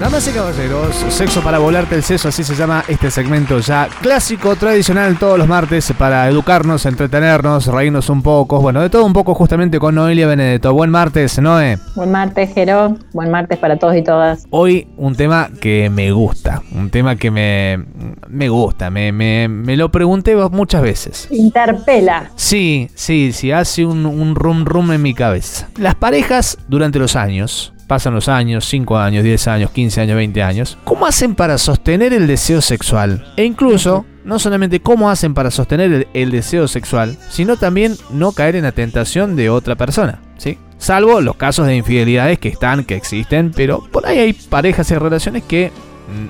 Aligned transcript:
Damas 0.00 0.26
y 0.28 0.30
caballeros, 0.30 0.96
sexo 1.10 1.42
para 1.42 1.58
volarte 1.58 1.94
el 1.94 2.02
seso, 2.02 2.28
así 2.28 2.42
se 2.42 2.54
llama 2.54 2.82
este 2.88 3.10
segmento 3.10 3.58
ya 3.58 3.86
clásico, 4.00 4.56
tradicional 4.56 5.18
todos 5.18 5.36
los 5.36 5.46
martes 5.46 5.92
para 5.92 6.26
educarnos, 6.26 6.86
entretenernos, 6.86 7.66
reírnos 7.66 8.08
un 8.08 8.22
poco, 8.22 8.62
bueno, 8.62 8.80
de 8.80 8.88
todo 8.88 9.04
un 9.04 9.12
poco 9.12 9.34
justamente 9.34 9.78
con 9.78 9.94
Noelia 9.94 10.26
Benedetto. 10.26 10.72
Buen 10.72 10.88
martes, 10.88 11.38
Noé. 11.38 11.78
Buen 11.94 12.10
martes, 12.10 12.50
Jero. 12.54 12.96
Buen 13.12 13.30
martes 13.30 13.58
para 13.58 13.78
todos 13.78 13.94
y 13.94 14.02
todas. 14.02 14.46
Hoy 14.48 14.88
un 14.96 15.16
tema 15.16 15.50
que 15.60 15.90
me 15.90 16.12
gusta, 16.12 16.62
un 16.72 16.88
tema 16.88 17.16
que 17.16 17.30
me, 17.30 17.84
me 18.26 18.48
gusta, 18.48 18.88
me, 18.88 19.12
me, 19.12 19.48
me 19.48 19.76
lo 19.76 19.90
pregunté 19.90 20.34
muchas 20.34 20.80
veces. 20.80 21.28
Interpela. 21.30 22.30
Sí, 22.36 22.88
sí, 22.94 23.32
sí, 23.34 23.52
hace 23.52 23.84
un, 23.84 24.06
un 24.06 24.34
rum 24.34 24.64
rum 24.64 24.92
en 24.92 25.02
mi 25.02 25.12
cabeza. 25.12 25.68
Las 25.76 25.94
parejas 25.94 26.56
durante 26.68 26.98
los 26.98 27.16
años 27.16 27.74
pasan 27.90 28.14
los 28.14 28.28
años, 28.28 28.66
5 28.66 28.98
años, 28.98 29.24
10 29.24 29.48
años, 29.48 29.70
15 29.72 30.02
años, 30.02 30.14
20 30.14 30.42
años, 30.44 30.78
¿cómo 30.84 31.06
hacen 31.06 31.34
para 31.34 31.58
sostener 31.58 32.12
el 32.12 32.28
deseo 32.28 32.60
sexual? 32.60 33.34
E 33.36 33.42
incluso, 33.42 34.06
no 34.24 34.38
solamente 34.38 34.78
cómo 34.78 35.10
hacen 35.10 35.34
para 35.34 35.50
sostener 35.50 36.06
el, 36.14 36.30
deseo 36.30 36.68
sexual, 36.68 37.18
sino 37.30 37.56
también 37.56 37.96
no 38.12 38.30
caer 38.30 38.54
en 38.54 38.62
la 38.62 38.70
tentación 38.70 39.34
de 39.34 39.50
otra 39.50 39.74
persona, 39.74 40.20
¿sí? 40.38 40.56
Salvo 40.78 41.20
los 41.20 41.34
casos 41.34 41.66
de 41.66 41.74
infidelidades 41.74 42.38
que 42.38 42.50
están, 42.50 42.84
que 42.84 42.94
existen, 42.94 43.50
pero 43.50 43.82
por 43.90 44.06
ahí 44.06 44.18
hay 44.20 44.32
parejas 44.34 44.88
y 44.92 44.94
relaciones 44.94 45.42
que 45.42 45.72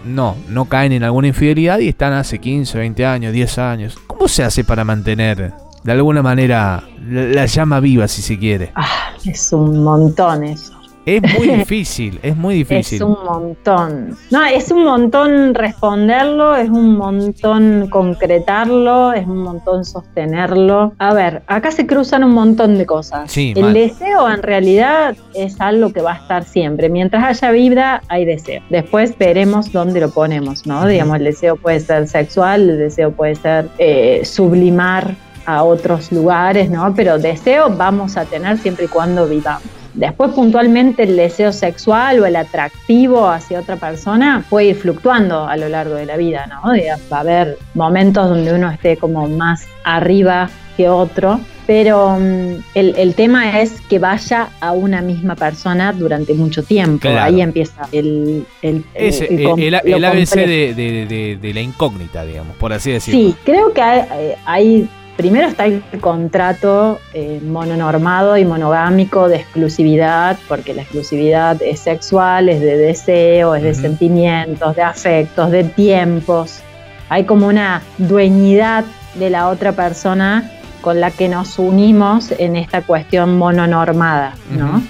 no, 0.06 0.36
no 0.48 0.64
caen 0.64 0.92
en 0.92 1.04
alguna 1.04 1.28
infidelidad 1.28 1.80
y 1.80 1.88
están 1.88 2.14
hace 2.14 2.38
15, 2.38 2.78
20 2.78 3.04
años, 3.04 3.34
10 3.34 3.58
años. 3.58 3.98
¿Cómo 4.06 4.28
se 4.28 4.44
hace 4.44 4.64
para 4.64 4.82
mantener 4.82 5.52
de 5.84 5.92
alguna 5.92 6.22
manera 6.22 6.84
la, 7.06 7.22
la 7.24 7.44
llama 7.44 7.80
viva, 7.80 8.08
si 8.08 8.22
se 8.22 8.38
quiere? 8.38 8.72
Ah, 8.76 9.12
es 9.26 9.52
un 9.52 9.84
montón 9.84 10.44
eso. 10.44 10.79
Es 11.06 11.22
muy 11.22 11.48
difícil, 11.56 12.20
es 12.22 12.36
muy 12.36 12.54
difícil. 12.56 12.96
Es 12.96 13.02
un 13.02 13.16
montón. 13.24 14.16
No, 14.30 14.44
es 14.44 14.70
un 14.70 14.84
montón 14.84 15.54
responderlo, 15.54 16.56
es 16.56 16.68
un 16.68 16.96
montón 16.96 17.88
concretarlo, 17.88 19.12
es 19.12 19.26
un 19.26 19.38
montón 19.38 19.84
sostenerlo. 19.84 20.92
A 20.98 21.14
ver, 21.14 21.42
acá 21.46 21.70
se 21.70 21.86
cruzan 21.86 22.24
un 22.24 22.32
montón 22.32 22.76
de 22.76 22.86
cosas. 22.86 23.30
Sí, 23.30 23.52
El 23.56 23.64
mal. 23.64 23.74
deseo 23.74 24.30
en 24.30 24.42
realidad 24.42 25.16
es 25.34 25.60
algo 25.60 25.92
que 25.92 26.02
va 26.02 26.12
a 26.12 26.16
estar 26.16 26.44
siempre. 26.44 26.88
Mientras 26.88 27.24
haya 27.24 27.50
vibra, 27.52 28.02
hay 28.08 28.24
deseo. 28.24 28.62
Después 28.68 29.16
veremos 29.18 29.72
dónde 29.72 30.00
lo 30.00 30.10
ponemos, 30.10 30.66
¿no? 30.66 30.86
Digamos, 30.86 31.16
el 31.16 31.24
deseo 31.24 31.56
puede 31.56 31.80
ser 31.80 32.08
sexual, 32.08 32.68
el 32.68 32.78
deseo 32.78 33.12
puede 33.12 33.36
ser 33.36 33.68
eh, 33.78 34.22
sublimar 34.24 35.14
a 35.46 35.62
otros 35.62 36.12
lugares, 36.12 36.70
¿no? 36.70 36.94
Pero 36.94 37.18
deseo 37.18 37.74
vamos 37.74 38.16
a 38.16 38.24
tener 38.24 38.58
siempre 38.58 38.84
y 38.84 38.88
cuando 38.88 39.26
vivamos. 39.26 39.79
Después 39.94 40.30
puntualmente 40.32 41.02
el 41.02 41.16
deseo 41.16 41.52
sexual 41.52 42.20
o 42.20 42.26
el 42.26 42.36
atractivo 42.36 43.28
hacia 43.28 43.60
otra 43.60 43.76
persona 43.76 44.44
puede 44.48 44.66
ir 44.68 44.76
fluctuando 44.76 45.46
a 45.48 45.56
lo 45.56 45.68
largo 45.68 45.94
de 45.94 46.06
la 46.06 46.16
vida, 46.16 46.46
¿no? 46.46 46.70
Va 47.12 47.16
a 47.16 47.20
haber 47.20 47.58
momentos 47.74 48.28
donde 48.28 48.52
uno 48.52 48.70
esté 48.70 48.96
como 48.96 49.26
más 49.28 49.66
arriba 49.84 50.48
que 50.76 50.88
otro, 50.88 51.40
pero 51.66 52.16
mm, 52.18 52.54
el, 52.74 52.94
el 52.96 53.14
tema 53.14 53.60
es 53.60 53.80
que 53.82 53.98
vaya 53.98 54.48
a 54.60 54.72
una 54.72 55.02
misma 55.02 55.34
persona 55.34 55.92
durante 55.92 56.34
mucho 56.34 56.62
tiempo. 56.62 57.00
Claro. 57.02 57.22
Ahí 57.22 57.40
empieza 57.42 57.86
el... 57.92 58.46
el, 58.62 58.84
Es 58.94 59.20
el- 59.20 60.04
ABC 60.04 60.34
de- 60.46 60.74
de- 61.06 61.38
de 61.40 61.54
la 61.54 61.60
incógnita, 61.60 62.24
digamos, 62.24 62.56
por 62.56 62.72
así 62.72 62.92
decirlo. 62.92 63.20
Sí, 63.20 63.36
creo 63.44 63.72
que 63.72 63.82
hay, 63.82 64.00
eh, 64.00 64.36
hay- 64.46 64.88
primero 65.16 65.48
está 65.48 65.66
el 65.66 65.82
contrato 66.00 67.00
eh, 67.12 67.40
mononormado 67.44 68.36
y 68.36 68.44
monogámico 68.44 69.28
de 69.28 69.36
exclusividad, 69.36 70.38
porque 70.48 70.74
la 70.74 70.82
exclusividad 70.82 71.60
es 71.62 71.80
sexual, 71.80 72.48
es 72.48 72.60
de 72.60 72.76
deseo, 72.76 73.54
es 73.54 73.62
de 73.62 73.74
sentimientos, 73.74 74.76
de 74.76 74.82
afectos, 74.82 75.50
de 75.50 75.64
tiempos. 75.64 76.60
Hay 77.08 77.24
como 77.24 77.48
una 77.48 77.82
dueñidad 77.98 78.84
de 79.14 79.30
la 79.30 79.48
otra 79.48 79.72
persona 79.72 80.50
con 80.80 81.00
la 81.00 81.10
que 81.10 81.28
nos 81.28 81.58
unimos 81.58 82.32
en 82.38 82.56
esta 82.56 82.82
cuestión 82.82 83.36
mononormada, 83.36 84.34
¿no? 84.50 84.82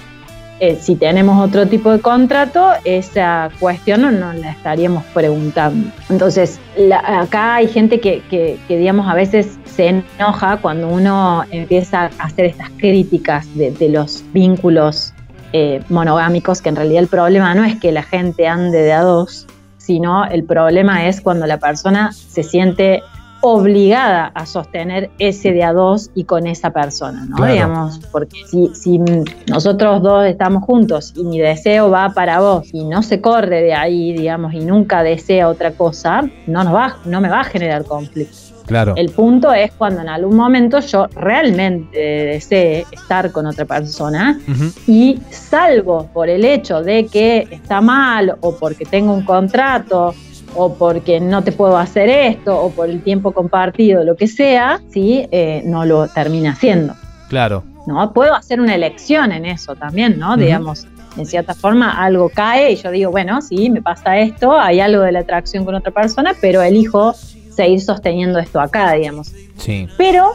Eh, 0.63 0.77
si 0.79 0.95
tenemos 0.95 1.43
otro 1.43 1.67
tipo 1.67 1.91
de 1.91 1.99
contrato, 1.99 2.69
esa 2.85 3.49
cuestión 3.59 4.01
no 4.01 4.11
nos 4.11 4.35
la 4.35 4.51
estaríamos 4.51 5.03
preguntando. 5.05 5.89
Entonces, 6.07 6.59
acá 7.03 7.55
hay 7.55 7.67
gente 7.67 7.99
que, 7.99 8.59
digamos, 8.69 9.09
a 9.09 9.15
veces 9.15 9.57
se 9.65 10.03
enoja 10.19 10.57
cuando 10.57 10.87
uno 10.87 11.43
empieza 11.49 12.11
a 12.19 12.25
hacer 12.25 12.45
estas 12.45 12.69
críticas 12.77 13.47
de, 13.55 13.71
de 13.71 13.89
los 13.89 14.23
vínculos 14.33 15.15
eh, 15.51 15.81
monogámicos, 15.89 16.61
que 16.61 16.69
en 16.69 16.75
realidad 16.75 17.01
el 17.01 17.09
problema 17.09 17.55
no 17.55 17.63
es 17.63 17.79
que 17.79 17.91
la 17.91 18.03
gente 18.03 18.47
ande 18.47 18.83
de 18.83 18.93
a 18.93 19.01
dos, 19.01 19.47
sino 19.77 20.25
el 20.25 20.43
problema 20.43 21.07
es 21.07 21.21
cuando 21.21 21.47
la 21.47 21.57
persona 21.57 22.11
se 22.11 22.43
siente 22.43 23.01
obligada 23.41 24.31
a 24.33 24.45
sostener 24.45 25.09
ese 25.19 25.51
de 25.51 25.63
a 25.63 25.73
dos 25.73 26.11
y 26.15 26.23
con 26.25 26.47
esa 26.47 26.71
persona, 26.71 27.25
¿no? 27.25 27.37
Claro. 27.37 27.53
Digamos, 27.53 27.99
porque 28.11 28.37
si, 28.47 28.69
si 28.73 28.99
nosotros 29.47 30.01
dos 30.01 30.25
estamos 30.25 30.63
juntos 30.63 31.13
y 31.15 31.23
mi 31.23 31.39
deseo 31.39 31.89
va 31.89 32.09
para 32.09 32.39
vos 32.39 32.69
y 32.71 32.85
no 32.85 33.03
se 33.03 33.21
corre 33.21 33.61
de 33.61 33.73
ahí, 33.73 34.13
digamos, 34.13 34.53
y 34.53 34.59
nunca 34.59 35.03
desea 35.03 35.47
otra 35.47 35.71
cosa, 35.71 36.23
no, 36.47 36.63
nos 36.63 36.73
va, 36.73 36.97
no 37.05 37.21
me 37.21 37.29
va 37.29 37.41
a 37.41 37.43
generar 37.43 37.85
conflicto. 37.85 38.37
Claro. 38.65 38.93
El 38.95 39.09
punto 39.09 39.51
es 39.53 39.71
cuando 39.73 40.01
en 40.01 40.07
algún 40.07 40.35
momento 40.35 40.79
yo 40.79 41.07
realmente 41.07 41.97
desee 41.99 42.85
estar 42.91 43.31
con 43.31 43.45
otra 43.45 43.65
persona 43.65 44.39
y 44.87 45.19
salvo 45.29 46.09
por 46.13 46.29
el 46.29 46.45
hecho 46.45 46.81
de 46.81 47.05
que 47.07 47.47
está 47.51 47.81
mal 47.81 48.37
o 48.39 48.55
porque 48.55 48.85
tengo 48.85 49.13
un 49.13 49.23
contrato 49.23 50.13
o 50.55 50.73
porque 50.73 51.19
no 51.19 51.43
te 51.43 51.51
puedo 51.51 51.77
hacer 51.77 52.09
esto 52.09 52.59
o 52.59 52.71
por 52.71 52.89
el 52.89 53.01
tiempo 53.01 53.31
compartido, 53.31 54.03
lo 54.03 54.15
que 54.15 54.27
sea, 54.27 54.81
sí, 54.91 55.27
eh, 55.31 55.61
no 55.65 55.85
lo 55.85 56.07
termina 56.07 56.51
haciendo. 56.51 56.93
Claro. 57.29 57.63
¿no? 57.87 58.13
Puedo 58.13 58.33
hacer 58.33 58.59
una 58.59 58.75
elección 58.75 59.31
en 59.31 59.45
eso 59.45 59.75
también, 59.75 60.19
¿no? 60.19 60.37
Digamos, 60.37 60.87
en 61.17 61.25
cierta 61.25 61.53
forma 61.53 61.91
algo 62.03 62.29
cae 62.29 62.71
y 62.71 62.75
yo 62.75 62.91
digo, 62.91 63.11
bueno, 63.11 63.41
sí, 63.41 63.69
me 63.69 63.81
pasa 63.81 64.19
esto, 64.19 64.57
hay 64.57 64.79
algo 64.79 65.01
de 65.01 65.11
la 65.11 65.19
atracción 65.19 65.65
con 65.65 65.75
otra 65.75 65.91
persona, 65.91 66.33
pero 66.39 66.61
elijo 66.61 67.13
seguir 67.13 67.81
sosteniendo 67.81 68.39
esto 68.39 68.59
acá, 68.59 68.93
digamos. 68.93 69.31
Sí. 69.57 69.87
Pero 69.97 70.31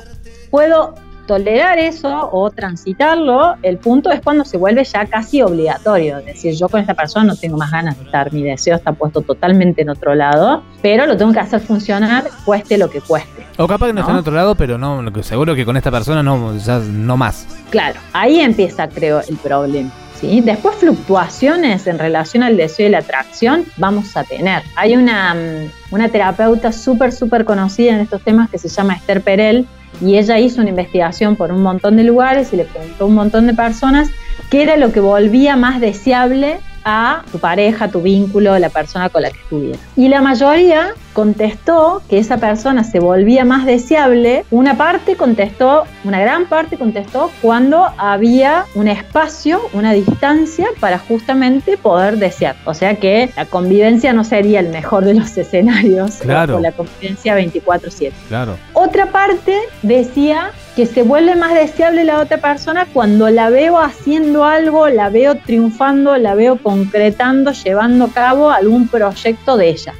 puedo 0.51 0.95
tolerar 1.27 1.79
eso 1.79 2.29
o 2.33 2.51
transitarlo, 2.51 3.57
el 3.63 3.79
punto 3.79 4.11
es 4.11 4.21
cuando 4.21 4.45
se 4.45 4.57
vuelve 4.57 4.85
ya 4.85 5.07
casi 5.07 5.43
obligatorio, 5.43 6.19
es 6.19 6.27
decir, 6.27 6.55
yo 6.55 6.69
con 6.69 6.81
esta 6.81 6.95
persona 6.95 7.25
no 7.27 7.37
tengo 7.37 7.57
más 7.57 7.71
ganas 7.71 7.99
de 7.99 8.05
estar, 8.05 8.33
mi 8.33 8.43
deseo 8.43 8.77
está 8.77 8.93
puesto 8.93 9.21
totalmente 9.21 9.83
en 9.83 9.91
otro 9.91 10.15
lado, 10.15 10.63
pero 10.83 11.07
lo 11.07 11.17
tengo 11.17 11.33
que 11.33 11.41
hacer 11.41 11.61
funcionar, 11.61 12.25
cueste 12.45 12.79
lo 12.79 12.89
que 12.89 13.01
cueste. 13.01 13.47
O 13.59 13.67
capaz 13.67 13.89
que 13.89 13.93
no, 13.93 14.01
¿No? 14.01 14.01
está 14.01 14.13
en 14.13 14.19
otro 14.19 14.35
lado, 14.35 14.55
pero 14.55 14.79
no, 14.79 15.03
seguro 15.23 15.55
que 15.55 15.65
con 15.65 15.77
esta 15.77 15.91
persona 15.91 16.23
no, 16.23 16.57
ya 16.57 16.79
no 16.79 17.17
más. 17.17 17.47
Claro, 17.71 17.99
ahí 18.13 18.41
empieza, 18.41 18.89
creo, 18.89 19.21
el 19.29 19.37
problema. 19.37 19.91
¿sí? 20.21 20.41
Después, 20.41 20.77
fluctuaciones 20.77 21.87
en 21.87 21.99
relación 21.99 22.43
al 22.43 22.57
deseo 22.57 22.89
y 22.89 22.91
la 22.91 22.99
atracción 22.99 23.65
vamos 23.77 24.17
a 24.17 24.25
tener. 24.25 24.63
Hay 24.77 24.97
una, 24.97 25.35
mm, 25.35 25.95
una 25.95 26.09
terapeuta 26.09 26.73
súper, 26.73 27.13
súper 27.13 27.45
conocida 27.45 27.95
en 27.95 28.01
estos 28.01 28.23
temas 28.23 28.51
que 28.51 28.59
se 28.59 28.69
llama 28.69 28.95
Esther 28.95 29.23
Perel 29.23 29.67
y 30.01 30.19
ella 30.19 30.39
hizo 30.39 30.61
una 30.61 30.71
investigación 30.71 31.37
por 31.37 31.53
un 31.53 31.63
montón 31.63 31.97
de 31.97 32.05
lugares 32.05 32.53
y 32.53 32.57
le 32.57 32.65
preguntó 32.65 33.05
a 33.05 33.07
un 33.07 33.15
montón 33.15 33.47
de 33.47 33.55
personas 33.55 34.09
qué 34.51 34.63
era 34.63 34.77
lo 34.77 34.93
que 34.93 35.01
volvía 35.01 35.57
más 35.57 35.81
deseable 35.81 36.59
a 36.85 37.23
tu 37.33 37.39
pareja, 37.39 37.89
tu 37.89 38.03
vínculo, 38.03 38.59
la 38.59 38.69
persona 38.71 39.09
con 39.09 39.23
la 39.23 39.31
que 39.31 39.39
estuvieras. 39.39 39.81
Y 39.97 40.09
la 40.09 40.21
mayoría 40.21 40.91
contestó 41.17 42.03
que 42.11 42.19
esa 42.19 42.37
persona 42.37 42.85
se 42.85 43.01
volvía 43.01 43.47
más 43.47 43.65
deseable. 43.65 44.45
Una 44.51 44.77
parte 44.77 45.17
contestó, 45.17 45.85
una 46.05 46.21
gran 46.21 46.45
parte 46.45 46.77
contestó 46.77 47.31
cuando 47.41 47.87
había 47.97 48.67
un 48.75 48.87
espacio, 48.87 49.63
una 49.73 49.95
distancia 49.95 50.67
para 50.79 50.99
justamente 50.99 51.79
poder 51.79 52.19
desear. 52.19 52.55
O 52.67 52.75
sea 52.75 52.97
que 52.97 53.31
la 53.35 53.47
convivencia 53.47 54.13
no 54.13 54.25
sería 54.25 54.61
el 54.61 54.69
mejor 54.69 55.07
de 55.07 55.15
los 55.15 55.39
escenarios 55.39 56.17
Claro. 56.21 56.59
o 56.59 56.61
la 56.61 56.73
convivencia 56.73 57.35
24/7. 57.35 58.13
Claro. 58.29 58.59
otra 58.75 59.07
parte 59.07 59.57
decía 59.81 60.51
que 60.77 60.85
se 60.85 61.03
vuelve 61.03 61.35
más 61.37 61.55
deseable 61.55 62.05
la 62.05 62.21
otra 62.21 62.37
persona 62.37 62.87
cuando 62.93 63.31
la 63.31 63.49
veo 63.49 63.81
haciendo 63.81 64.45
algo, 64.45 64.91
la 64.91 65.09
veo 65.09 65.35
triunfando, 65.37 66.19
la 66.19 66.35
veo 66.35 66.59
concretando, 66.59 67.53
llevando 67.53 68.05
a 68.05 68.11
cabo 68.11 68.51
algún 68.51 68.87
proyecto 68.87 69.57
de 69.57 69.71
ella. 69.71 69.95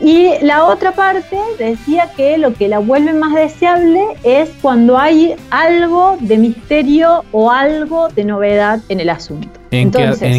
Y 0.00 0.30
la 0.42 0.64
otra 0.64 0.92
parte 0.92 1.38
decía 1.58 2.10
que 2.16 2.38
lo 2.38 2.54
que 2.54 2.68
la 2.68 2.78
vuelve 2.78 3.12
más 3.12 3.34
deseable 3.34 4.02
es 4.24 4.50
cuando 4.62 4.98
hay 4.98 5.34
algo 5.50 6.16
de 6.20 6.38
misterio 6.38 7.24
o 7.32 7.50
algo 7.50 8.08
de 8.08 8.24
novedad 8.24 8.80
en 8.88 9.00
el 9.00 9.10
asunto. 9.10 9.48
¿En, 9.70 9.90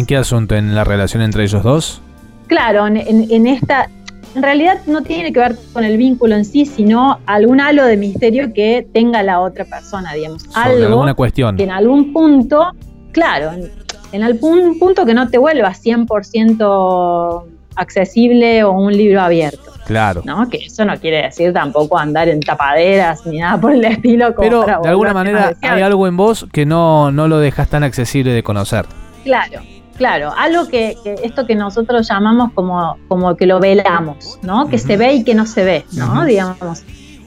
qué, 0.04 0.16
asunto? 0.16 0.56
¿En 0.56 0.74
la 0.74 0.84
relación 0.84 1.22
entre 1.22 1.44
ellos 1.44 1.62
dos? 1.62 2.02
Claro, 2.48 2.86
en 2.86 3.46
esta 3.46 3.88
en 4.34 4.42
realidad 4.42 4.80
no 4.86 5.02
tiene 5.02 5.32
que 5.32 5.40
ver 5.40 5.56
con 5.72 5.84
el 5.84 5.96
vínculo 5.96 6.34
en 6.34 6.44
sí, 6.44 6.64
sino 6.64 7.18
algún 7.26 7.60
halo 7.60 7.84
de 7.84 7.96
misterio 7.96 8.52
que 8.52 8.86
tenga 8.92 9.22
la 9.22 9.40
otra 9.40 9.64
persona, 9.64 10.12
digamos. 10.14 10.42
Sobre 10.44 10.86
alguna 10.86 11.14
cuestión. 11.14 11.56
Que 11.56 11.64
en 11.64 11.70
algún 11.70 12.12
punto, 12.12 12.72
claro, 13.12 13.50
en, 14.12 14.22
algún 14.22 14.78
punto 14.78 15.04
que 15.04 15.14
no 15.14 15.28
te 15.28 15.38
vuelva 15.38 15.70
100% 15.72 17.44
accesible 17.76 18.64
o 18.64 18.72
un 18.72 18.92
libro 18.92 19.20
abierto. 19.20 19.72
Claro. 19.86 20.22
¿no? 20.24 20.48
Que 20.48 20.58
eso 20.58 20.84
no 20.84 20.96
quiere 20.98 21.22
decir 21.22 21.52
tampoco 21.52 21.98
andar 21.98 22.28
en 22.28 22.40
tapaderas 22.40 23.26
ni 23.26 23.38
nada 23.38 23.60
por 23.60 23.72
el 23.72 23.84
estilo. 23.84 24.34
Pero 24.38 24.64
de 24.64 24.88
alguna 24.88 25.12
manera 25.12 25.54
hay 25.60 25.82
algo 25.82 26.06
en 26.06 26.16
vos 26.16 26.46
que 26.52 26.66
no, 26.66 27.10
no 27.10 27.28
lo 27.28 27.38
dejas 27.38 27.68
tan 27.68 27.82
accesible 27.82 28.32
de 28.32 28.42
conocer. 28.42 28.86
Claro, 29.24 29.60
Claro, 29.96 30.32
algo 30.36 30.68
que, 30.68 30.96
esto 31.22 31.46
que 31.46 31.54
nosotros 31.54 32.08
llamamos 32.08 32.52
como, 32.54 32.96
como 33.08 33.36
que 33.36 33.46
lo 33.46 33.60
velamos, 33.60 34.38
¿no? 34.42 34.66
Que 34.68 34.78
se 34.78 34.96
ve 34.96 35.14
y 35.14 35.24
que 35.24 35.34
no 35.34 35.46
se 35.46 35.64
ve, 35.64 35.84
¿no? 35.92 36.24
Digamos. 36.24 36.82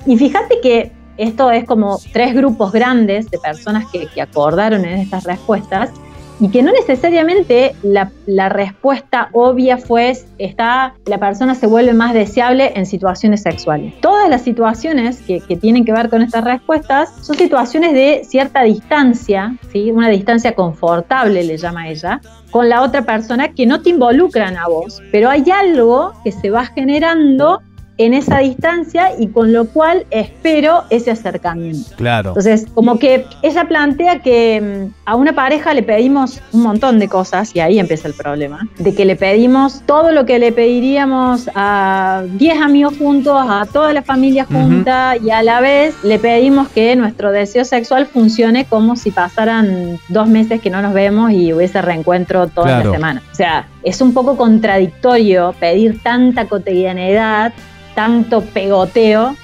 Y 0.05 0.17
fíjate 0.17 0.59
que 0.61 0.91
esto 1.17 1.51
es 1.51 1.63
como 1.65 1.99
tres 2.11 2.35
grupos 2.35 2.71
grandes 2.71 3.29
de 3.29 3.37
personas 3.37 3.85
que, 3.91 4.07
que 4.07 4.21
acordaron 4.21 4.83
en 4.83 4.99
estas 4.99 5.23
respuestas 5.23 5.91
y 6.39 6.49
que 6.49 6.61
no 6.61 6.71
necesariamente 6.71 7.75
la, 7.83 8.49
respuesta 8.49 9.29
obvia 9.31 9.77
fue 9.77 10.13
está 10.37 10.93
la 11.05 11.17
persona 11.17 11.55
se 11.55 11.67
vuelve 11.67 11.93
más 11.93 12.13
deseable 12.13 12.73
en 12.75 12.85
situaciones 12.85 13.41
sexuales. 13.41 13.93
Todas 14.01 14.29
las 14.29 14.41
situaciones 14.41 15.21
que, 15.21 15.39
tienen 15.55 15.85
que 15.85 15.93
ver 15.93 16.09
con 16.09 16.21
estas 16.21 16.43
respuestas 16.43 17.13
son 17.21 17.37
situaciones 17.37 17.93
de 17.93 18.21
cierta 18.25 18.63
distancia, 18.63 19.55
¿sí? 19.71 19.91
una 19.91 20.09
distancia 20.09 20.53
confortable 20.53 21.43
le 21.43 21.57
llama 21.57 21.87
ella, 21.87 22.19
con 22.51 22.69
la 22.69 22.81
otra 22.81 23.03
persona 23.03 23.53
que 23.53 23.65
no 23.65 23.81
te 23.81 23.89
involucran 23.89 24.57
a 24.57 24.67
vos, 24.67 25.01
pero 25.11 25.29
hay 25.29 25.45
algo 25.49 26.13
que 26.23 26.31
se 26.31 26.49
va 26.49 26.65
generando 26.65 27.61
en 27.97 28.13
esa 28.13 28.39
distancia 28.39 29.11
y 29.17 29.27
con 29.27 29.53
lo 29.53 29.65
cual 29.65 30.05
espero 30.11 30.83
ese 30.89 31.11
acercamiento. 31.11 31.95
Claro. 31.95 32.29
Entonces, 32.29 32.65
como 32.73 32.99
que 32.99 33.25
ella 33.41 33.65
plantea 33.67 34.19
que 34.19 34.89
mm, 34.89 34.93
a 35.05 35.15
una 35.15 35.33
pareja 35.33 35.73
le 35.73 35.83
pedimos 35.83 36.41
un 36.51 36.63
montón 36.63 36.99
de 36.99 37.07
cosas 37.07 37.55
y 37.55 37.59
ahí 37.59 37.79
empieza 37.79 38.07
el 38.07 38.13
problema, 38.13 38.67
de 38.77 38.93
que 38.93 39.05
le 39.05 39.15
pedimos 39.15 39.81
todo 39.85 40.11
lo 40.11 40.25
que 40.25 40.39
le 40.39 40.51
pediríamos 40.51 41.49
a 41.55 42.23
10 42.37 42.61
amigos 42.61 42.97
juntos, 42.97 43.45
a 43.47 43.65
toda 43.71 43.93
la 43.93 44.01
familia 44.01 44.45
junta 44.45 45.15
y 45.17 45.29
a 45.29 45.41
la 45.43 45.61
vez 45.61 45.95
le 46.03 46.19
pedimos 46.19 46.67
que 46.69 46.95
nuestro 46.95 47.31
deseo 47.31 47.63
sexual 47.63 48.05
funcione 48.05 48.65
como 48.65 48.95
si 48.95 49.11
pasaran 49.11 49.99
dos 50.09 50.27
meses 50.27 50.61
que 50.61 50.69
no 50.69 50.81
nos 50.81 50.93
vemos 50.93 51.31
y 51.31 51.53
hubiese 51.53 51.81
reencuentro 51.81 52.47
toda 52.47 52.83
la 52.83 52.91
semana. 52.91 53.21
O 53.31 53.35
sea, 53.35 53.67
es 53.85 54.01
un 54.01 54.13
poco 54.13 54.35
contradictorio 54.35 55.55
pedir 55.59 56.01
tanta 56.03 56.47
cotidianidad 56.47 57.53
tanto 57.93 58.41
pegoteo 58.41 59.35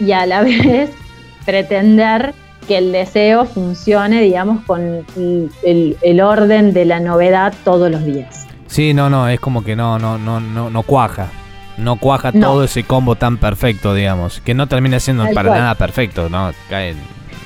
y 0.00 0.12
a 0.12 0.26
la 0.26 0.42
vez 0.42 0.90
pretender 1.46 2.34
que 2.66 2.78
el 2.78 2.92
deseo 2.92 3.46
funcione, 3.46 4.20
digamos, 4.22 4.64
con 4.64 5.04
el, 5.16 6.20
orden 6.20 6.72
de 6.72 6.84
la 6.84 7.00
novedad 7.00 7.54
todos 7.64 7.90
los 7.90 8.04
días. 8.04 8.46
Sí, 8.66 8.94
no, 8.94 9.10
no, 9.10 9.28
es 9.28 9.40
como 9.40 9.64
que 9.64 9.74
no, 9.74 9.98
no, 9.98 10.18
no, 10.18 10.40
no, 10.40 10.70
no 10.70 10.82
cuaja. 10.82 11.28
No 11.76 11.96
cuaja 11.96 12.30
todo 12.30 12.62
ese 12.62 12.84
combo 12.84 13.16
tan 13.16 13.38
perfecto, 13.38 13.94
digamos. 13.94 14.40
Que 14.42 14.52
no 14.52 14.66
termina 14.66 15.00
siendo 15.00 15.24
para 15.32 15.50
nada 15.50 15.74
perfecto, 15.74 16.28
¿no? 16.28 16.52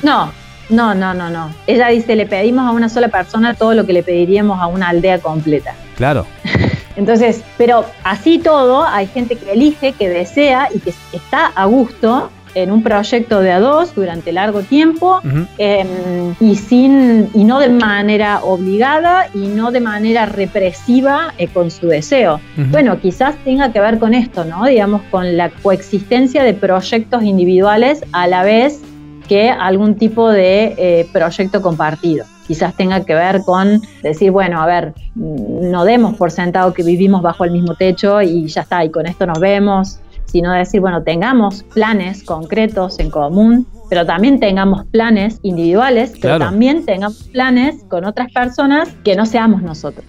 No, 0.02 0.32
no, 0.68 0.94
no, 0.94 1.14
no, 1.14 1.30
no. 1.30 1.50
Ella 1.66 1.88
dice, 1.88 2.16
le 2.16 2.26
pedimos 2.26 2.66
a 2.66 2.70
una 2.72 2.88
sola 2.88 3.08
persona 3.08 3.54
todo 3.54 3.74
lo 3.74 3.86
que 3.86 3.92
le 3.92 4.02
pediríamos 4.02 4.60
a 4.60 4.66
una 4.66 4.88
aldea 4.88 5.18
completa. 5.18 5.74
Claro. 5.96 6.26
Entonces, 6.96 7.42
pero 7.58 7.84
así 8.04 8.38
todo, 8.38 8.84
hay 8.84 9.06
gente 9.06 9.36
que 9.36 9.52
elige, 9.52 9.92
que 9.92 10.08
desea 10.08 10.68
y 10.72 10.78
que 10.78 10.94
está 11.12 11.46
a 11.46 11.64
gusto 11.64 12.30
en 12.54 12.70
un 12.70 12.82
proyecto 12.82 13.40
de 13.40 13.50
a 13.50 13.58
dos 13.58 13.94
durante 13.94 14.32
largo 14.32 14.62
tiempo 14.62 15.20
em, 15.58 16.34
y 16.40 16.54
sin 16.54 17.28
y 17.34 17.44
no 17.44 17.58
de 17.58 17.68
manera 17.68 18.40
obligada 18.42 19.26
y 19.34 19.48
no 19.48 19.72
de 19.72 19.80
manera 19.80 20.26
represiva 20.26 21.34
eh, 21.38 21.48
con 21.48 21.72
su 21.72 21.88
deseo. 21.88 22.40
Bueno, 22.56 23.00
quizás 23.00 23.36
tenga 23.44 23.72
que 23.72 23.80
ver 23.80 23.98
con 23.98 24.14
esto, 24.14 24.44
¿no? 24.44 24.64
Digamos, 24.64 25.02
con 25.10 25.36
la 25.36 25.50
coexistencia 25.50 26.44
de 26.44 26.54
proyectos 26.54 27.24
individuales 27.24 28.04
a 28.12 28.28
la 28.28 28.44
vez 28.44 28.80
que 29.28 29.50
algún 29.50 29.96
tipo 29.96 30.30
de 30.30 30.74
eh, 30.76 31.08
proyecto 31.12 31.62
compartido. 31.62 32.24
Quizás 32.46 32.74
tenga 32.76 33.04
que 33.04 33.14
ver 33.14 33.40
con 33.40 33.80
decir, 34.02 34.30
bueno, 34.30 34.60
a 34.60 34.66
ver, 34.66 34.94
no 35.14 35.84
demos 35.84 36.14
por 36.16 36.30
sentado 36.30 36.74
que 36.74 36.82
vivimos 36.82 37.22
bajo 37.22 37.44
el 37.44 37.50
mismo 37.50 37.74
techo 37.74 38.20
y 38.20 38.46
ya 38.46 38.62
está, 38.62 38.84
y 38.84 38.90
con 38.90 39.06
esto 39.06 39.26
nos 39.26 39.40
vemos, 39.40 39.98
sino 40.26 40.52
decir, 40.52 40.80
bueno, 40.80 41.02
tengamos 41.02 41.62
planes 41.62 42.22
concretos 42.22 42.98
en 42.98 43.10
común, 43.10 43.66
pero 43.88 44.06
también 44.06 44.40
tengamos 44.40 44.84
planes 44.86 45.38
individuales, 45.42 46.12
pero 46.20 46.38
también 46.38 46.84
tengamos 46.84 47.24
planes 47.24 47.84
con 47.88 48.04
otras 48.04 48.32
personas 48.32 48.88
que 49.04 49.16
no 49.16 49.26
seamos 49.26 49.62
nosotros. 49.62 50.04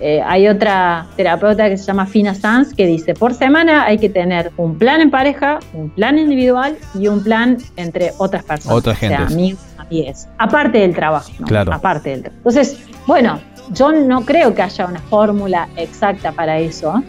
Eh, 0.00 0.22
hay 0.24 0.48
otra 0.48 1.06
terapeuta 1.16 1.68
que 1.68 1.76
se 1.76 1.84
llama 1.84 2.06
Fina 2.06 2.34
Sanz 2.34 2.74
que 2.74 2.86
dice, 2.86 3.14
por 3.14 3.34
semana 3.34 3.84
hay 3.84 3.98
que 3.98 4.08
tener 4.08 4.52
un 4.56 4.76
plan 4.78 5.00
en 5.00 5.10
pareja, 5.10 5.58
un 5.72 5.90
plan 5.90 6.18
individual 6.18 6.76
y 6.94 7.08
un 7.08 7.22
plan 7.22 7.58
entre 7.76 8.12
otras 8.18 8.44
personas. 8.44 8.78
Otra 8.78 8.94
gente. 8.94 9.14
O 9.16 9.28
sea, 9.28 9.36
amigos. 9.36 9.58
Aparte 10.38 10.78
del 10.78 10.94
trabajo. 10.94 11.30
Claro. 11.46 11.72
Aparte 11.72 12.10
del 12.10 12.22
trabajo. 12.22 12.38
Entonces, 12.38 12.78
bueno, 13.06 13.38
yo 13.72 13.92
no 13.92 14.22
creo 14.22 14.54
que 14.54 14.62
haya 14.62 14.86
una 14.86 15.00
fórmula 15.00 15.68
exacta 15.76 16.32
para 16.32 16.58
eso, 16.58 17.02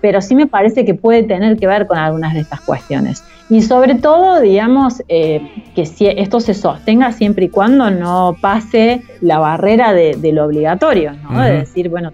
pero 0.00 0.20
sí 0.20 0.34
me 0.34 0.46
parece 0.46 0.84
que 0.84 0.94
puede 0.94 1.22
tener 1.22 1.56
que 1.56 1.66
ver 1.66 1.86
con 1.86 1.98
algunas 1.98 2.34
de 2.34 2.40
estas 2.40 2.60
cuestiones. 2.60 3.24
Y 3.48 3.60
sobre 3.62 3.96
todo, 3.96 4.40
digamos, 4.40 5.02
eh, 5.08 5.42
que 5.74 5.84
si 5.84 6.06
esto 6.06 6.40
se 6.40 6.54
sostenga 6.54 7.12
siempre 7.12 7.46
y 7.46 7.48
cuando 7.48 7.90
no 7.90 8.36
pase 8.40 9.02
la 9.20 9.38
barrera 9.38 9.92
de, 9.92 10.32
lo 10.32 10.46
obligatorio, 10.46 11.12
¿no? 11.22 11.42
De 11.42 11.58
decir, 11.58 11.88
bueno, 11.88 12.12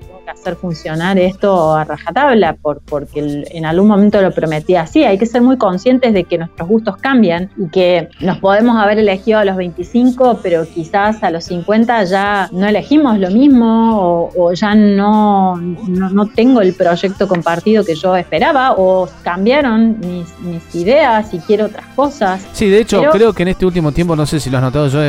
hacer 0.48 0.56
funcionar 0.56 1.18
esto 1.18 1.74
a 1.74 1.84
rajatabla 1.84 2.54
por, 2.54 2.80
porque 2.80 3.44
en 3.50 3.66
algún 3.66 3.88
momento 3.88 4.20
lo 4.22 4.32
prometí 4.32 4.76
así. 4.76 5.04
Hay 5.04 5.18
que 5.18 5.26
ser 5.26 5.42
muy 5.42 5.58
conscientes 5.58 6.12
de 6.14 6.24
que 6.24 6.38
nuestros 6.38 6.68
gustos 6.68 6.96
cambian 6.96 7.50
y 7.56 7.68
que 7.68 8.08
nos 8.20 8.38
podemos 8.38 8.76
haber 8.76 8.98
elegido 8.98 9.38
a 9.38 9.44
los 9.44 9.56
25, 9.56 10.40
pero 10.42 10.66
quizás 10.66 11.22
a 11.22 11.30
los 11.30 11.44
50 11.44 12.04
ya 12.04 12.48
no 12.52 12.66
elegimos 12.66 13.18
lo 13.18 13.30
mismo 13.30 14.30
o, 14.34 14.52
ya 14.52 14.74
no, 14.74 15.56
no, 15.56 16.26
tengo 16.34 16.60
el 16.60 16.74
proyecto 16.74 17.28
compartido 17.28 17.84
que 17.84 17.94
yo 17.94 18.16
esperaba 18.16 18.72
o 18.76 19.08
cambiaron 19.22 19.98
mis, 20.00 20.38
mis 20.40 20.74
ideas 20.74 21.30
si 21.30 21.38
quiero 21.38 21.66
otras 21.66 21.86
cosas. 21.94 22.46
Sí, 22.52 22.68
de 22.68 22.80
hecho, 22.80 23.02
creo 23.12 23.32
que 23.32 23.42
en 23.42 23.48
este 23.48 23.66
último 23.66 23.92
tiempo, 23.92 24.16
no 24.16 24.26
sé 24.26 24.40
si 24.40 24.50
lo 24.50 24.58
has 24.58 24.62
notado, 24.62 24.88
yo, 24.88 25.00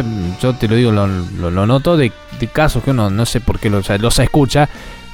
yo 0.42 0.54
te 0.56 0.68
lo 0.68 0.76
digo, 0.76 0.92
lo, 0.92 1.08
lo, 1.08 1.66
noto 1.66 1.98
de, 1.98 2.12
casos 2.52 2.84
que 2.84 2.92
uno 2.92 3.10
no 3.10 3.26
sé 3.26 3.42
por 3.42 3.60
qué 3.60 3.70
los, 3.70 3.90
los 4.00 4.20
escucha 4.20 4.70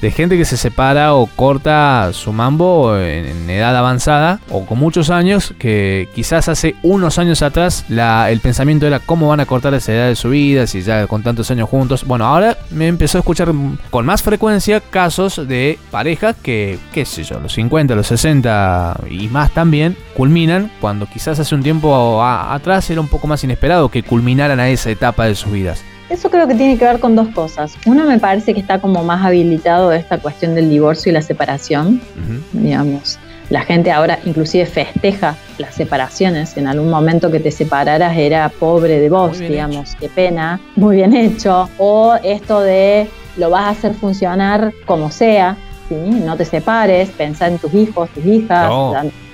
de 0.05 0.11
gente 0.11 0.37
que 0.37 0.45
se 0.45 0.55
separa 0.55 1.15
o 1.15 1.25
corta 1.25 2.11
su 2.13 2.31
mambo 2.31 2.95
en, 2.95 3.49
edad 3.49 3.75
avanzada 3.75 4.39
o 4.51 4.63
con 4.63 4.77
muchos 4.77 5.09
años, 5.09 5.55
que 5.57 6.09
quizás 6.13 6.47
hace 6.47 6.75
unos 6.83 7.17
años 7.17 7.41
atrás 7.41 7.85
el 7.89 8.39
pensamiento 8.39 8.85
era 8.85 8.99
cómo 8.99 9.29
van 9.29 9.39
a 9.39 9.47
cortar 9.47 9.73
esa 9.73 9.93
edad 9.93 10.07
de 10.07 10.15
su 10.15 10.29
vida, 10.29 10.67
si 10.67 10.83
ya 10.83 11.07
con 11.07 11.23
tantos 11.23 11.49
años 11.49 11.67
juntos. 11.67 12.05
Bueno, 12.05 12.27
ahora 12.27 12.55
me 12.69 12.87
empezó 12.87 13.17
a 13.17 13.21
escuchar 13.21 13.51
con 13.89 14.05
más 14.05 14.21
frecuencia 14.21 14.79
casos 14.79 15.47
de 15.47 15.79
parejas 15.89 16.35
que, 16.35 16.77
qué 16.93 17.03
sé 17.03 17.23
yo, 17.23 17.39
los 17.39 17.53
50, 17.53 17.95
los 17.95 18.05
60 18.05 18.99
y 19.09 19.27
más 19.29 19.55
también, 19.55 19.97
culminan 20.15 20.71
cuando 20.81 21.07
quizás 21.07 21.39
hace 21.39 21.55
un 21.55 21.63
tiempo 21.63 22.23
atrás 22.23 22.87
era 22.91 23.01
un 23.01 23.07
poco 23.07 23.25
más 23.25 23.43
inesperado 23.43 23.89
que 23.89 24.03
culminaran 24.03 24.59
a 24.59 24.69
esa 24.69 24.91
etapa 24.91 25.25
de 25.25 25.33
sus 25.33 25.51
vidas. 25.51 25.83
Eso 26.09 26.29
creo 26.29 26.47
que 26.47 26.53
tiene 26.53 26.77
que 26.77 26.85
ver 26.85 26.99
con 26.99 27.15
dos 27.15 27.29
cosas. 27.29 27.75
Uno 27.85 28.05
me 28.05 28.19
parece 28.19 28.53
que 28.53 28.59
está 28.59 28.79
como 28.79 29.03
más 29.03 29.25
habilitado 29.25 29.91
esta 29.91 30.19
cuestión 30.19 30.53
del 30.53 30.69
divorcio 30.69 31.09
y 31.09 31.13
la 31.13 31.21
separación. 31.21 31.99
Digamos, 32.53 33.17
la 33.49 33.61
gente 33.61 33.91
ahora 33.91 34.19
inclusive 34.25 34.65
festeja 34.65 35.35
las 35.57 35.73
separaciones. 35.73 36.57
En 36.57 36.67
algún 36.67 36.89
momento 36.89 37.31
que 37.31 37.39
te 37.39 37.51
separaras 37.51 38.15
era 38.17 38.49
pobre 38.49 38.99
de 38.99 39.09
vos, 39.09 39.39
digamos, 39.39 39.95
qué 39.99 40.09
pena, 40.09 40.59
muy 40.75 40.97
bien 40.97 41.15
hecho. 41.15 41.69
O 41.77 42.15
esto 42.23 42.61
de 42.61 43.09
lo 43.37 43.49
vas 43.49 43.63
a 43.63 43.69
hacer 43.69 43.93
funcionar 43.95 44.73
como 44.85 45.11
sea, 45.11 45.57
¿sí? 45.89 45.95
no 45.95 46.37
te 46.37 46.45
separes, 46.45 47.09
pensá 47.09 47.47
en 47.47 47.57
tus 47.57 47.73
hijos, 47.73 48.09
tus 48.09 48.25
hijas, 48.25 48.71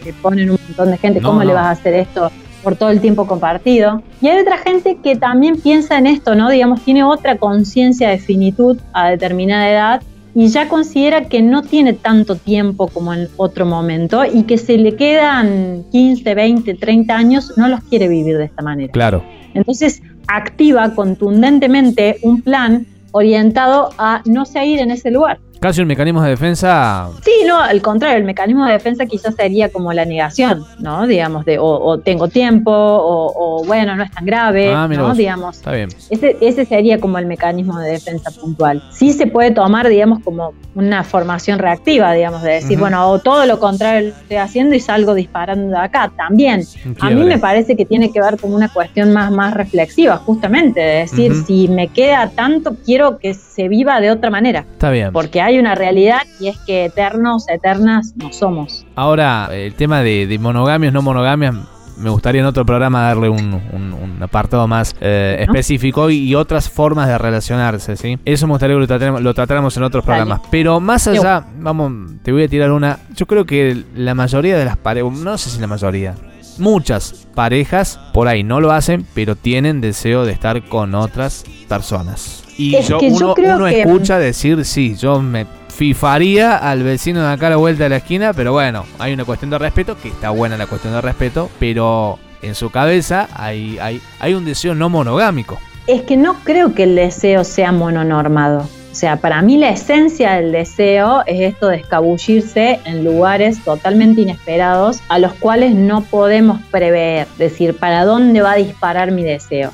te 0.04 0.14
ponen 0.14 0.52
un 0.52 0.60
montón 0.68 0.92
de 0.92 0.98
gente, 0.98 1.22
¿cómo 1.22 1.44
le 1.44 1.54
vas 1.54 1.66
a 1.66 1.72
hacer 1.72 1.94
esto 1.94 2.32
por 2.64 2.76
todo 2.76 2.90
el 2.90 3.02
tiempo 3.02 3.28
compartido. 3.28 4.02
Y 4.22 4.28
hay 4.28 4.40
otra 4.40 4.58
gente 4.58 4.98
que 5.04 5.16
también 5.16 5.60
piensa 5.60 5.98
en 5.98 6.08
esto, 6.08 6.36
¿no? 6.36 6.50
Digamos, 6.50 6.82
tiene 6.82 7.04
otra 7.04 7.38
conciencia 7.38 8.10
de 8.10 8.18
finitud 8.18 8.78
a 8.94 9.10
determinada 9.10 9.70
edad 9.70 10.02
y 10.34 10.48
ya 10.48 10.70
considera 10.70 11.26
que 11.26 11.42
no 11.42 11.62
tiene 11.62 11.94
tanto 11.94 12.36
tiempo 12.36 12.88
como 12.88 13.14
en 13.14 13.28
otro 13.38 13.66
momento 13.66 14.24
y 14.26 14.44
que 14.44 14.58
se 14.58 14.78
le 14.78 14.96
quedan 14.96 15.84
15, 15.92 16.36
20, 16.36 16.74
30 16.76 17.16
años, 17.16 17.54
no 17.58 17.68
los 17.68 17.82
quiere 17.84 18.08
vivir 18.08 18.38
de 18.38 18.46
esta 18.46 18.62
manera. 18.62 18.92
Claro. 18.94 19.24
Entonces 19.54 20.02
activa 20.28 20.96
contundentemente 20.96 22.18
un 22.22 22.42
plan 22.42 22.86
orientado 23.12 23.90
a 23.98 24.22
no 24.26 24.46
seguir 24.46 24.80
en 24.80 24.92
ese 24.92 25.12
lugar. 25.12 25.40
Casi 25.62 25.80
un 25.80 25.88
mecanismo 25.88 26.24
de 26.24 26.32
defensa. 26.32 27.08
Sí, 27.24 27.44
no, 27.46 27.62
al 27.62 27.84
contrario, 27.84 28.18
el 28.18 28.24
mecanismo 28.24 28.66
de 28.66 28.74
defensa 28.74 29.06
quizás 29.06 29.36
sería 29.36 29.70
como 29.70 29.94
la 29.94 30.06
negación, 30.06 30.64
¿no? 30.80 31.06
Digamos, 31.06 31.46
de 31.46 31.60
o, 31.60 32.00
tengo 32.00 32.30
tiempo, 32.30 32.72
o, 32.74 33.64
bueno, 33.68 33.96
no 33.96 34.02
es 34.02 34.10
tan 34.10 34.26
grave, 34.26 34.74
ah, 34.74 34.88
¿no? 34.88 35.14
Digamos. 35.14 35.58
Está 35.58 35.74
bien. 35.74 35.90
Ese, 36.10 36.36
ese 36.42 36.66
sería 36.66 37.00
como 37.00 37.20
el 37.20 37.28
mecanismo 37.28 37.78
de 37.78 37.92
defensa 37.92 38.32
puntual. 38.32 38.82
Sí 38.92 39.14
se 39.14 39.28
puede 39.28 39.52
tomar, 39.52 39.88
digamos, 39.88 40.24
como 40.24 40.54
una 40.74 41.04
formación 41.04 41.60
reactiva, 41.60 42.12
digamos, 42.14 42.42
de 42.42 42.54
decir, 42.54 42.80
bueno, 42.80 43.08
o 43.12 43.20
todo 43.20 43.46
lo 43.46 43.60
contrario 43.60 44.10
lo 44.10 44.16
estoy 44.16 44.38
haciendo 44.38 44.74
y 44.74 44.80
salgo 44.80 45.14
disparando 45.14 45.68
de 45.68 45.78
acá. 45.78 46.12
También. 46.18 46.64
A 47.02 47.12
mí 47.12 47.24
me 47.24 47.38
parece 47.38 47.76
que 47.76 47.86
tiene 47.86 48.12
que 48.12 48.20
ver 48.20 48.40
con 48.40 48.52
una 48.52 48.70
cuestión 48.70 49.14
más, 49.14 49.32
más 49.32 49.54
reflexiva, 49.54 50.18
justamente, 50.18 50.80
de 50.80 50.96
decir, 51.02 51.36
si 51.46 51.68
me 51.68 51.88
queda 51.90 52.32
tanto, 52.32 52.76
quiero 52.84 53.20
que 53.20 53.36
se 53.36 53.68
viva 53.68 54.02
de 54.02 54.10
otra 54.10 54.32
manera. 54.32 54.66
Está 54.72 54.90
bien. 54.90 55.12
Porque 55.12 55.40
hay 55.40 55.51
hay 55.52 55.60
una 55.60 55.76
realidad 55.76 56.22
y 56.40 56.48
es 56.48 56.58
que 56.60 56.86
eternos, 56.86 57.48
eternas 57.50 58.14
no 58.16 58.32
somos. 58.32 58.86
Ahora, 58.96 59.50
el 59.52 59.74
tema 59.76 60.02
de, 60.02 60.38
monogamias, 60.40 60.94
no 60.94 61.02
monogamias, 61.02 61.56
me 61.98 62.10
gustaría 62.10 62.42
en 62.42 62.48
otro 62.48 62.66
programa 62.66 63.02
darle 63.02 63.30
un, 63.30 64.18
apartado 64.22 64.68
más 64.68 64.96
eh, 65.02 65.38
específico 65.40 66.10
y, 66.10 66.34
otras 66.36 66.70
formas 66.70 67.08
de 67.08 67.18
relacionarse, 67.18 67.98
¿sí? 67.98 68.18
Eso 68.24 68.48
me 68.48 68.54
gustaría 68.54 68.76
que 68.76 69.22
lo 69.22 69.34
tratáramos, 69.34 69.76
en 69.76 69.84
otros 69.84 70.06
programas. 70.06 70.42
Pero 70.50 70.80
más 70.80 71.08
allá, 71.08 71.46
vamos, 71.60 72.14
te 72.24 72.32
voy 72.32 72.44
a 72.44 72.48
tirar 72.48 72.72
una. 72.72 73.00
Yo 73.16 73.26
creo 73.26 73.46
que 73.46 73.84
la 73.96 74.16
mayoría 74.16 74.58
de 74.58 74.66
las 74.66 74.78
parejas, 74.78 75.12
no 75.12 75.38
sé 75.38 75.50
si 75.50 75.60
la 75.60 75.68
mayoría, 75.68 76.16
muchas 76.60 77.28
parejas 77.36 78.00
por 78.14 78.28
ahí 78.28 78.44
no 78.44 78.62
lo 78.62 78.72
hacen, 78.72 79.06
pero 79.14 79.36
tienen 79.36 79.82
deseo 79.82 80.24
de 80.24 80.32
estar 80.32 80.64
con 80.64 80.96
otras 80.96 81.44
personas. 81.68 82.44
Y 82.62 82.82
yo, 82.84 83.00
uno, 83.00 83.68
escucha 83.68 84.20
decir, 84.20 84.64
sí, 84.66 84.96
yo 84.96 85.20
me 85.20 85.48
fifaría 85.68 86.58
al 86.58 86.84
vecino 86.84 87.22
de 87.22 87.34
acá 87.34 87.48
a 87.48 87.52
la 87.52 87.56
vuelta 87.56 87.84
de 87.86 87.90
la 87.90 87.98
esquina, 87.98 88.34
pero 88.34 88.52
bueno, 88.52 88.86
hay 89.00 89.14
una 89.14 89.26
cuestión 89.26 89.50
de 89.50 89.58
respeto, 89.58 89.98
que 90.00 90.10
está 90.10 90.30
buena 90.30 90.58
la 90.58 90.68
cuestión 90.68 90.94
de 90.94 91.02
respeto, 91.02 91.50
pero 91.60 92.20
en 92.44 92.54
su 92.54 92.70
cabeza 92.70 93.28
hay, 93.34 93.80
hay, 93.80 94.00
hay 94.20 94.36
un 94.36 94.46
deseo 94.46 94.76
no 94.76 94.90
monogámico. 94.90 95.58
Es 95.88 96.04
que 96.04 96.18
no 96.18 96.36
creo 96.44 96.76
que 96.76 96.84
el 96.84 96.96
deseo 96.96 97.44
sea 97.44 97.72
mononormado. 97.72 98.70
O 98.92 98.96
sea, 98.96 99.16
para 99.16 99.42
mí 99.42 99.58
la 99.58 99.70
esencia 99.70 100.34
del 100.34 100.52
deseo 100.52 101.24
es 101.26 101.54
esto 101.54 101.70
de 101.70 101.78
escabullirse 101.78 102.80
en 102.84 103.06
lugares 103.06 103.64
totalmente 103.64 104.22
inesperados 104.22 105.02
a 105.08 105.18
los 105.18 105.34
cuales 105.34 105.74
no 105.74 106.02
podemos 106.02 106.62
prever, 106.72 107.26
decir, 107.38 107.78
para 107.78 108.04
dónde 108.04 108.42
va 108.42 108.52
a 108.54 108.56
disparar 108.56 109.12
mi 109.12 109.24
deseo. 109.24 109.72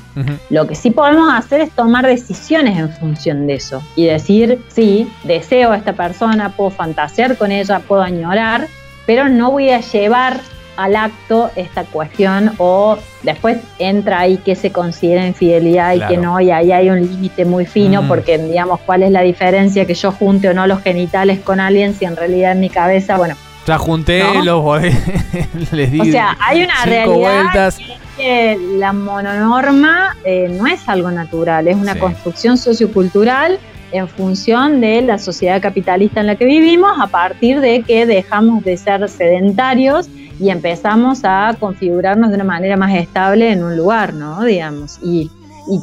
Lo 0.50 0.68
que 0.68 0.76
sí 0.76 0.90
podemos 0.90 1.32
hacer 1.34 1.60
es 1.60 1.70
tomar 1.72 2.06
decisiones 2.06 2.78
en 2.78 2.90
función 2.90 3.46
de 3.48 3.54
eso 3.54 3.82
y 3.96 4.06
decir, 4.06 4.60
sí, 4.68 5.10
deseo 5.24 5.72
a 5.72 5.76
esta 5.76 5.94
persona, 5.94 6.50
puedo 6.50 6.70
fantasear 6.70 7.36
con 7.36 7.50
ella, 7.50 7.80
puedo 7.80 8.02
añorar, 8.02 8.68
pero 9.04 9.28
no 9.28 9.50
voy 9.50 9.70
a 9.70 9.80
llevar 9.80 10.40
al 10.78 10.94
acto 10.94 11.50
esta 11.56 11.82
cuestión 11.82 12.52
o 12.58 12.96
después 13.24 13.58
entra 13.80 14.20
ahí 14.20 14.36
que 14.38 14.54
se 14.54 14.70
considera 14.70 15.26
infidelidad 15.26 15.94
y 15.94 16.00
que 16.02 16.16
no, 16.16 16.40
y 16.40 16.52
ahí 16.52 16.70
hay 16.70 16.88
un 16.88 17.00
límite 17.00 17.44
muy 17.44 17.66
fino 17.66 18.02
mm. 18.02 18.08
porque 18.08 18.38
digamos 18.38 18.78
cuál 18.86 19.02
es 19.02 19.10
la 19.10 19.22
diferencia 19.22 19.86
que 19.86 19.94
yo 19.94 20.12
junte 20.12 20.48
o 20.48 20.54
no 20.54 20.68
los 20.68 20.80
genitales 20.80 21.40
con 21.40 21.58
alguien 21.58 21.94
si 21.94 22.04
en 22.04 22.14
realidad 22.14 22.52
en 22.52 22.60
mi 22.60 22.70
cabeza, 22.70 23.16
bueno. 23.16 23.34
Ya 23.66 23.76
junté 23.76 24.22
los 24.44 24.82
les 25.72 25.90
di 25.90 26.00
O 26.00 26.04
sea, 26.04 26.36
hay 26.40 26.62
una 26.62 26.84
realidad 26.84 27.74
que 28.16 28.56
la 28.78 28.92
mononorma 28.92 30.16
eh, 30.24 30.48
no 30.48 30.68
es 30.68 30.88
algo 30.88 31.10
natural, 31.10 31.66
es 31.66 31.76
una 31.76 31.98
construcción 31.98 32.56
sociocultural 32.56 33.58
en 33.90 34.06
función 34.06 34.80
de 34.80 35.02
la 35.02 35.18
sociedad 35.18 35.60
capitalista 35.60 36.20
en 36.20 36.28
la 36.28 36.36
que 36.36 36.44
vivimos, 36.44 36.92
a 37.00 37.08
partir 37.08 37.60
de 37.60 37.82
que 37.82 38.06
dejamos 38.06 38.62
de 38.62 38.76
ser 38.76 39.08
sedentarios 39.08 40.08
y 40.40 40.50
empezamos 40.50 41.20
a 41.24 41.56
configurarnos 41.58 42.30
de 42.30 42.36
una 42.36 42.44
manera 42.44 42.76
más 42.76 42.94
estable 42.94 43.50
en 43.52 43.62
un 43.62 43.76
lugar, 43.76 44.14
¿no? 44.14 44.44
Digamos, 44.44 44.98
y, 45.02 45.30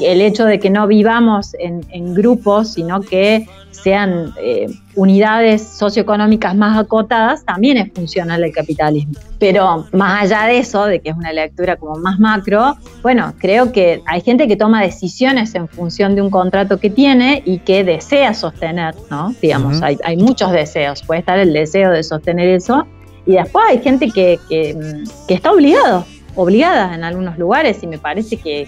el 0.01 0.19
hecho 0.21 0.45
de 0.45 0.59
que 0.59 0.71
no 0.71 0.87
vivamos 0.87 1.55
en, 1.59 2.15
grupos, 2.15 2.73
sino 2.73 3.01
que 3.01 3.47
sean 3.69 4.33
eh, 4.41 4.65
unidades 4.95 5.61
socioeconómicas 5.61 6.55
más 6.55 6.75
acotadas, 6.75 7.45
también 7.45 7.77
es 7.77 7.93
funcional 7.93 8.43
el 8.43 8.51
capitalismo. 8.51 9.13
Pero 9.37 9.85
más 9.91 10.23
allá 10.23 10.47
de 10.47 10.57
eso, 10.57 10.87
de 10.87 11.01
que 11.01 11.11
es 11.11 11.15
una 11.15 11.31
lectura 11.31 11.75
como 11.75 11.97
más 11.97 12.19
macro, 12.19 12.75
bueno, 13.03 13.35
creo 13.37 13.71
que 13.71 14.01
hay 14.07 14.21
gente 14.21 14.47
que 14.47 14.55
toma 14.55 14.81
decisiones 14.81 15.53
en 15.53 15.67
función 15.67 16.15
de 16.15 16.23
un 16.23 16.31
contrato 16.31 16.79
que 16.79 16.89
tiene 16.89 17.43
y 17.45 17.59
que 17.59 17.83
desea 17.83 18.33
sostener, 18.33 18.95
¿no? 19.11 19.35
Digamos, 19.39 19.83
hay, 19.83 19.99
hay 20.03 20.17
muchos 20.17 20.51
deseos. 20.51 21.03
Puede 21.03 21.19
estar 21.19 21.37
el 21.37 21.53
deseo 21.53 21.91
de 21.91 22.01
sostener 22.01 22.49
eso 22.49 22.87
y 23.25 23.33
después 23.33 23.65
hay 23.69 23.79
gente 23.81 24.09
que, 24.11 24.39
que, 24.47 25.03
está 25.27 25.51
obligado, 25.51 26.05
obligada 26.35 26.93
en 26.93 27.03
algunos 27.03 27.37
lugares 27.37 27.81
y 27.81 27.87
me 27.87 27.97
parece 27.97 28.37
que, 28.37 28.67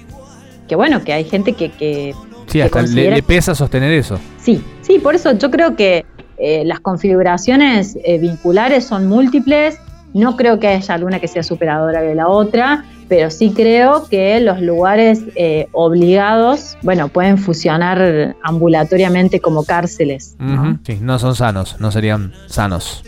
que 0.67 0.75
bueno, 0.75 1.03
que 1.03 1.13
hay 1.13 1.23
gente 1.23 1.53
que... 1.53 1.69
que 1.71 2.15
sí, 2.47 2.61
hasta 2.61 2.81
le, 2.81 3.21
pesa 3.21 3.53
sostener 3.53 3.91
eso. 3.91 4.19
Sí, 4.41 4.63
sí, 4.81 4.99
por 4.99 5.15
eso 5.15 5.33
yo 5.37 5.51
creo 5.51 5.75
que 5.75 6.05
eh, 6.37 6.63
las 6.65 6.79
configuraciones 6.79 7.97
eh, 8.03 8.17
vinculares 8.19 8.85
son 8.85 9.07
múltiples. 9.07 9.77
No 10.13 10.35
creo 10.35 10.59
que 10.59 10.67
haya 10.67 10.95
alguna 10.95 11.19
que 11.19 11.27
sea 11.27 11.43
superadora 11.43 12.01
de 12.01 12.15
la 12.15 12.27
otra, 12.27 12.85
pero 13.07 13.29
sí 13.29 13.53
creo 13.55 14.07
que 14.07 14.39
los 14.39 14.61
lugares 14.61 15.21
eh, 15.35 15.67
obligados, 15.73 16.77
bueno, 16.81 17.09
pueden 17.09 17.37
fusionar 17.37 18.35
ambulatoriamente 18.41 19.39
como 19.39 19.63
cárceles. 19.65 20.35
Sí, 20.83 20.97
no 21.01 21.19
son 21.19 21.35
sanos, 21.35 21.79
no 21.79 21.91
serían 21.91 22.33
sanos. 22.47 23.03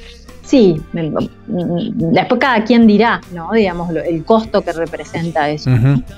Sí, 0.50 0.82
después 0.96 2.42
cada 2.42 2.64
quien 2.64 2.88
dirá, 2.88 3.22
¿no? 3.34 3.52
Digamos, 3.52 3.92
el 3.92 4.26
costo 4.26 4.64
que 4.64 4.74
representa 4.74 5.48
eso. 5.48 5.70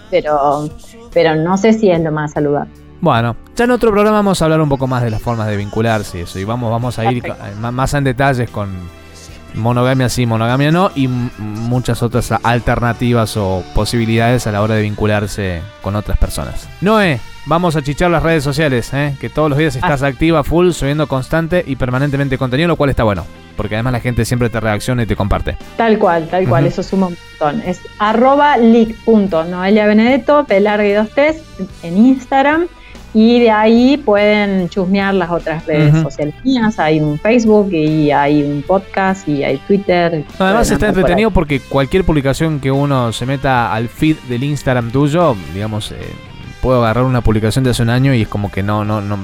pero, 0.10 0.70
pero 1.14 1.36
no 1.36 1.58
sé 1.58 1.74
si 1.74 1.92
es 1.92 2.00
lo 2.00 2.14
más 2.14 2.32
saludable. 2.32 2.72
Bueno, 3.02 3.36
ya 3.58 3.66
en 3.66 3.72
otro 3.72 3.92
programa 3.92 4.20
vamos 4.20 4.42
a 4.42 4.46
hablar 4.46 4.62
un 4.62 4.70
poco 4.70 4.88
más 4.88 5.04
de 5.04 5.10
las 5.10 5.22
formas 5.22 5.50
de 5.50 5.58
vincularse 5.58 6.20
y 6.20 6.22
eso. 6.22 6.40
Y 6.40 6.46
vamos, 6.46 6.72
vamos 6.72 6.98
a 6.98 7.12
ir 7.12 7.22
más 7.60 7.94
en 7.94 8.06
detalles 8.06 8.50
con 8.50 8.70
monogamia 9.54 10.08
sí, 10.08 10.26
monogamia 10.26 10.72
no, 10.72 10.92
y 10.96 11.10
muchas 11.10 12.02
otras 12.02 12.32
alternativas 12.32 13.36
o 13.36 13.66
posibilidades 13.76 14.48
a 14.48 14.54
la 14.54 14.62
hora 14.62 14.76
de 14.76 14.84
vincularse 14.84 15.62
con 15.82 15.98
otras 15.98 16.18
personas. 16.18 16.70
Noé, 16.80 17.20
vamos 17.48 17.76
a 17.76 17.82
chichar 17.82 18.10
las 18.12 18.24
redes 18.24 18.46
sociales, 18.46 18.94
¿eh? 18.94 19.18
que 19.20 19.30
todos 19.30 19.50
los 19.50 19.60
días 19.60 19.76
estás 19.76 20.04
ah. 20.04 20.08
activa, 20.08 20.46
full, 20.46 20.72
subiendo 20.72 21.08
constante 21.08 21.66
y 21.68 21.76
permanentemente 21.76 22.38
contenido, 22.38 22.70
lo 22.70 22.78
cual 22.78 22.92
está 22.92 23.04
bueno 23.04 23.26
porque 23.62 23.76
además 23.76 23.94
la 23.94 24.00
gente 24.00 24.26
siempre 24.26 24.50
te 24.50 24.60
reacciona 24.60 25.04
y 25.04 25.06
te 25.06 25.16
comparte. 25.16 25.56
Tal 25.78 26.00
cual, 26.00 26.28
tal 26.30 26.50
cual, 26.50 26.66
eso 26.66 26.82
suma 26.82 27.06
un 27.06 27.16
montón. 27.40 27.62
Es 27.62 27.80
arroba 28.00 28.58
leak.noelia 28.58 29.86
Benedetto, 29.86 30.48
y 30.50 30.92
dos 30.94 31.10
test 31.12 31.46
en 31.84 31.96
Instagram. 31.96 32.66
Y 33.14 33.40
de 33.42 33.52
ahí 33.52 33.98
pueden 33.98 34.68
chusmear 34.70 35.14
las 35.14 35.30
otras 35.30 35.64
redes 35.68 36.02
sociales 36.02 36.34
mías. 36.44 36.80
Hay 36.80 37.00
un 37.00 37.20
Facebook 37.20 37.72
y 37.72 38.10
hay 38.10 38.42
un 38.42 38.64
podcast 38.64 39.28
y 39.28 39.44
hay 39.44 39.58
Twitter. 39.68 40.26
además 40.40 40.72
está 40.72 40.88
entretenido 40.88 41.30
porque 41.30 41.60
cualquier 41.60 42.04
publicación 42.04 42.60
que 42.60 42.72
uno 42.72 43.14
se 43.14 43.28
meta 43.28 43.72
al 43.72 43.90
feed 43.90 44.16
del 44.28 44.44
Instagram 44.44 44.90
tuyo, 44.90 45.36
digamos, 45.54 45.92
eh, 45.92 45.98
puedo 46.64 46.84
agarrar 46.84 47.04
una 47.04 47.22
publicación 47.22 47.64
de 47.64 47.70
hace 47.70 47.84
un 47.84 47.92
año 47.92 48.12
y 48.16 48.24
es 48.24 48.28
como 48.28 48.50
que 48.52 48.64
no, 48.64 48.84
no, 48.84 49.02
no 49.02 49.20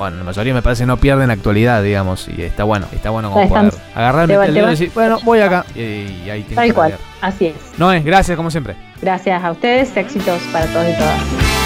bueno, 0.00 0.16
la 0.16 0.24
mayoría 0.24 0.54
me 0.54 0.62
parece 0.62 0.86
no 0.86 0.96
pierden 0.96 1.30
actualidad, 1.30 1.82
digamos, 1.82 2.26
y 2.28 2.42
está 2.42 2.64
bueno, 2.64 2.86
está 2.92 3.10
bueno 3.10 3.30
como 3.30 3.48
poder 3.48 3.74
agarrar 3.94 4.30
el 4.30 4.56
y 4.56 4.60
decir, 4.60 4.90
bueno, 4.94 5.18
voy 5.22 5.40
acá, 5.40 5.64
y, 5.74 6.28
ahí 6.30 6.42
tiene 6.42 6.54
Tal 6.54 6.74
cual, 6.74 6.94
así 7.20 7.46
es. 7.46 7.78
No 7.78 7.92
es, 7.92 8.02
gracias 8.04 8.36
como 8.36 8.50
siempre. 8.50 8.76
Gracias 9.02 9.44
a 9.44 9.50
ustedes, 9.52 9.94
éxitos 9.96 10.40
para 10.52 10.66
todos 10.66 10.88
y 10.88 10.98
todas. 10.98 11.59